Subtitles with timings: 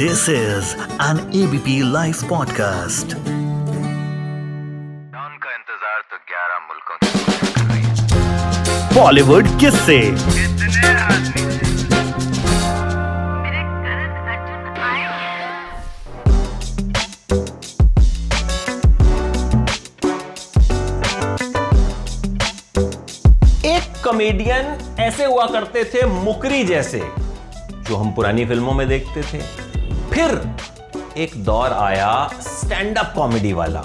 [0.00, 3.14] This is an ABP Life podcast.
[5.22, 7.70] उनका इंतज़ार तो 11 मुल्कों की करण
[14.26, 15.42] अर्जुन आए
[23.76, 24.64] एक कॉमेडियन
[25.00, 27.00] ऐसे हुआ करते थे मुकरी जैसे
[27.88, 29.67] जो हम पुरानी फ़िल्मों में देखते थे।
[30.12, 30.40] फिर
[31.16, 33.84] एक दौर आया स्टैंड अप कॉमेडी वाला।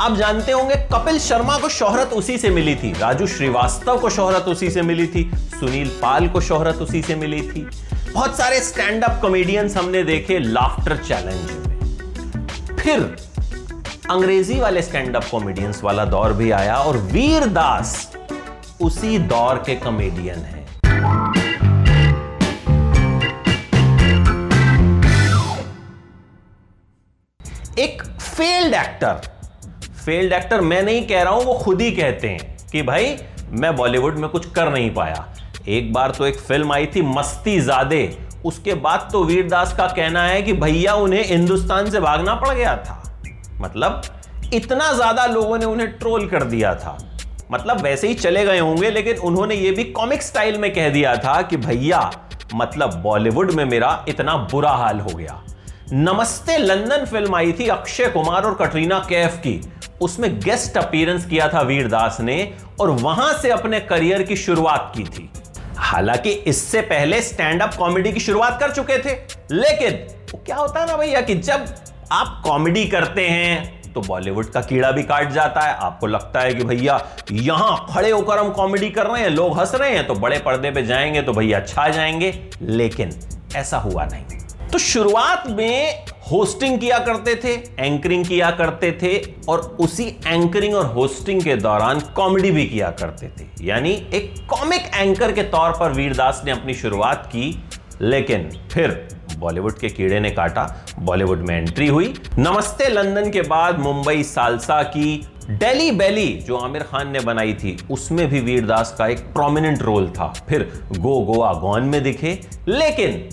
[0.00, 4.48] आप जानते होंगे, कपिल शर्मा को शोहरत उसी से मिली थी, राजू श्रीवास्तव को शोहरत
[4.48, 5.30] उसी से मिली थी,
[5.60, 7.66] सुनील पाल को शोहरत उसी से मिली थी।
[8.14, 13.00] बहुत सारे स्टैंड अप कॉमेडियंस हमने देखे लाफ्टर चैलेंज में। फिर
[14.10, 18.10] अंग्रेज़ी वाले स्टैंड अप कॉमेडियंस वाला दौर भी आया और वीर दास
[18.80, 20.61] उसी दौर के कॉमेडियन हैं।
[27.82, 29.28] एक फेल्ड एक्टर
[29.96, 33.16] फेल्ड एक्टर मैं नहीं कह रहा हूँ, वो खुद ही कहते हैं कि भाई,
[33.50, 35.24] मैं बॉलीवुड में कुछ कर नहीं पाया।
[35.68, 40.22] एक बार तो एक फ़िल्म आई थी, मस्ती जादे उसके बाद तो वीरदास का कहना
[40.24, 43.02] है कि भैया, उन्हें हिंदुस्तान से भागना पड़ गया था।
[43.60, 44.02] मतलब
[44.54, 46.98] इतना ज़्यादा लोगों ने उन्हें ट्रोल कर दिया था।
[47.52, 51.16] मतलब वैसे ही चले गए होंगे, लेकिन उन्होंने ये भी कॉमिक स्टाइल में कह दिया
[51.16, 52.10] था कि भैया
[52.54, 55.42] मतलब बॉलीवुड में मेरा इतना बुरा हाल हो गया।
[55.90, 59.60] नमस्ते, लंदन फ़िल्म आई थी अक्षय कुमार और कटरीना कैफ की।
[60.00, 62.36] उसमें गेस्ट अपीयरेंस किया था वीरदास ने
[62.80, 65.28] और वहाँ से अपने करियर की शुरुआत की थी।
[65.76, 69.14] हालाँकि इससे पहले स्टैंड अप कॉमेडी की शुरुआत कर चुके थे।
[69.52, 69.98] लेकिन
[70.32, 71.64] वो क्या होता है ना भैया कि जब
[72.12, 76.54] आप कॉमेडी करते हैं तो बॉलीवुड का कीड़ा भी काट जाता है। आपको लगता है
[76.54, 77.00] कि भैया,
[77.32, 80.70] यहाँ खड़े होकर हम कॉमेडी कर रहे हैं, लोग हंस रहे हैं तो बड़े पर्दे
[80.70, 82.32] पे जाएँगे तो भैया छा जाएँगे।
[82.62, 83.18] लेकिन
[83.56, 84.40] ऐसा हुआ नहीं।
[84.72, 89.16] तो शुरुआत में होस्टिंग किया करते थे एंकरिंग किया करते थे
[89.48, 94.90] और उसी एंकरिंग और होस्टिंग के दौरान कॉमेडी भी किया करते थे। यानी एक कॉमिक
[94.94, 97.64] एंकर के तौर पर वीरदास ने अपनी शुरुआत की,
[98.00, 99.08] लेकिन फिर
[99.38, 100.64] बॉलीवुड के कीड़े ने काटा,
[100.98, 106.82] बॉलीवुड में एंट्री हुई। नमस्ते लंदन के बाद मुंबई सालसा की डेली बेली जो आमिर
[106.82, 111.52] खान ने बनाई थी, उसमें भी वीरदास का एक प्रोमिनेंट रोल था। फिर गो गोवा
[111.52, 112.38] गॉन में दिखे,
[112.68, 113.28] लेकिन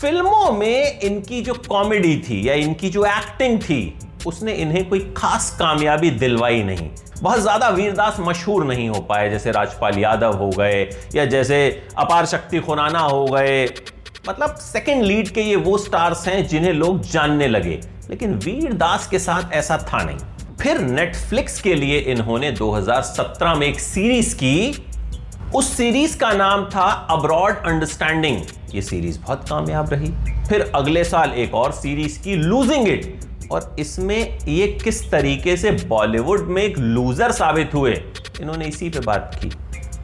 [0.00, 5.50] फ़िल्मों में इनकी जो कॉमेडी थी या इनकी जो एक्टिंग थी, उसने इन्हें कोई खास
[5.58, 6.88] कामयाबी दिलवाई नहीं।
[7.22, 10.82] बहुत ज़्यादा वीरदास मशहूर नहीं हो पाए, जैसे राजपाल यादव हो गए,
[11.14, 11.58] या जैसे
[11.98, 13.64] अपार शक्ति खुराना हो गए।
[14.28, 17.80] मतलब सेकंड लीड के ये वो स्टार्स हैं जिन्हें लोग जानने लगे,
[18.10, 20.18] लेकिन वीरदास के साथ ऐसा था नहीं।
[20.60, 24.84] फिर नेटफ्लिक्स के लिए इन्होंने 2017 में एक सीरीज़ की
[25.54, 28.40] उस सीरीज़ का नाम था अब्रॉड अंडरस्टैंडिंग
[28.74, 30.08] ये सीरीज़ बहुत कामयाब रही।
[30.48, 33.20] फिर अगले साल एक और सीरीज़ की लूजिंग इट
[33.52, 37.92] और इसमें ये किस तरीके से बॉलीवुड में एक लूजर साबित हुए?
[38.40, 39.48] इन्होंने इसी पे बात की।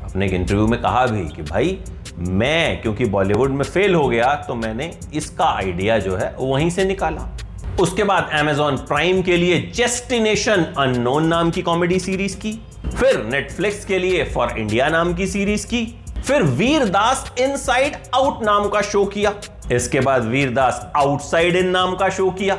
[0.05, 1.79] अपने एक इंटरव्यू में कहा भी कि भाई,
[2.19, 6.85] मैं क्योंकि बॉलीवुड में फेल हो गया तो मैंने इसका आइडिया जो है वहीं से
[6.85, 7.37] निकाला।
[7.81, 12.61] उसके बाद Amazon प्राइम के लिए डेस्टिनेशन अननोन नाम की कॉमेडी सीरीज़ की।
[12.95, 15.87] फिर नेटफ्लिक्स के लिए फॉर इंडिया नाम की सीरीज़ की,
[16.19, 19.33] फिर वीरदास इनसाइड आउट नाम का शो किया,
[19.73, 22.57] इसके बाद वीरदास आउटसाइड इन नाम का शो किया।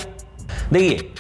[0.72, 1.12] देखिए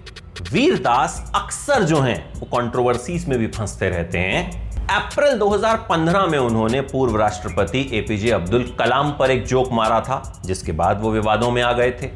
[0.52, 6.82] वीरदास अक्सर जो हैं, वो कंट्रोवर्सीज में भी फंसते रहते हैं। अप्रैल 2015 में उन्होंने
[6.82, 11.62] पूर्व राष्ट्रपति एपीजे अब्दुल कलाम पर एक जोक मारा था, जिसके बाद वो विवादों में
[11.62, 12.10] आ गए थे।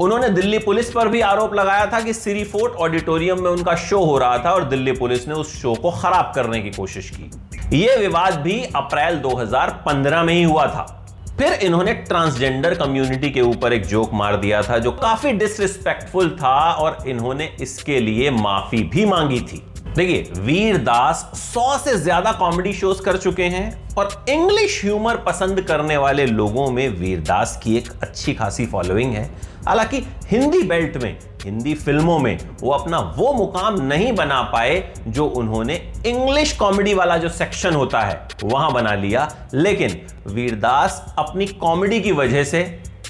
[0.00, 3.98] उन्होंने दिल्ली पुलिस पर भी आरोप लगाया था कि सिरी फोर्ट ऑडिटोरियम में उनका शो
[4.04, 7.78] हो रहा था और दिल्ली पुलिस ने उस शो को खराब करने की कोशिश की।
[7.78, 10.84] यह विवाद भी अप्रैल 2015 में ही हुआ था।
[11.38, 16.72] फिर इन्होंने ट्रांसजेंडर कम्युनिटी के ऊपर एक जोक मार दिया था जो काफ़ी डिसरिस्पेक्टफुल था
[16.72, 19.62] और इन्होंने इसके लिए माफ़ी भी मांगी थी।
[19.96, 25.96] देखिए वीरदास सौ से ज़्यादा कॉमेडी शोज़ कर चुके हैं और इंग्लिश ह्यूमर पसंद करने
[25.96, 29.24] वाले लोगों में वीरदास की एक अच्छी खासी फॉलोइंग है।
[29.66, 35.26] हालाँकि हिंदी बेल्ट में, हिंदी फ़िल्मों में वो अपना वो मुकाम नहीं बना पाए जो
[35.36, 35.74] उन्होंने
[36.06, 42.12] इंग्लिश कॉमेडी वाला जो सेक्शन होता है, वहाँ बना लिया। लेकिन वीरदास अपनी कॉमेडी की
[42.12, 42.62] वजह से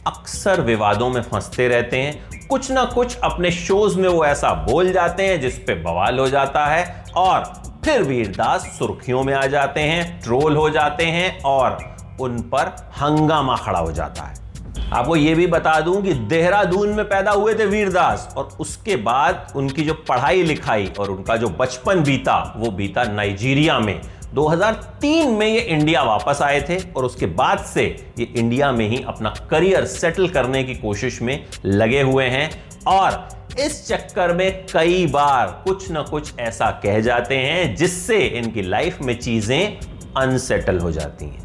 [0.06, 4.92] अक्सर विवादों में फंसते रहते हैं। कुछ ना कुछ अपने शोज़ में वो ऐसा बोल
[4.92, 7.52] जाते हैं जिस पे बवाल हो जाता है और
[7.84, 11.78] फिर वीरदास सुर्खियों में आ जाते हैं, ट्रोल हो जाते हैं और
[12.20, 14.44] उन पर हंगामा खड़ा हो जाता है।
[14.92, 19.52] आपको यह भी बता दूँ कि देहरादून में पैदा हुए थे वीरदास और उसके बाद
[19.56, 24.00] उनकी जो पढ़ाई लिखाई और उनका जो बचपन बीता, वो बीता नाइजीरिया में।
[24.34, 27.84] 2003 में ये इंडिया वापस आए थे और उसके बाद से
[28.18, 32.50] ये इंडिया में ही अपना करियर सेटल करने की कोशिश में लगे हुए हैं।
[32.88, 33.28] और
[33.60, 39.00] इस चक्कर में कई बार कुछ ना कुछ ऐसा कह जाते हैं जिससे इनकी लाइफ
[39.02, 39.78] में चीज़ें
[40.16, 41.44] अनसेटल हो जाती हैं।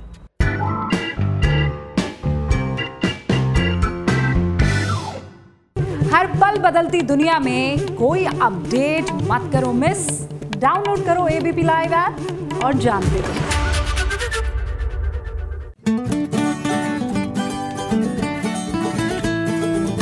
[6.12, 10.08] हर पल बदलती दुनिया में कोई अपडेट मत करो, मिस।
[10.58, 12.18] डाउनलोड करो एबीपी लाइव ऐप
[12.64, 13.50] और जानते रहो।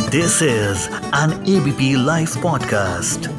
[0.10, 3.30] This is an ABP live podcast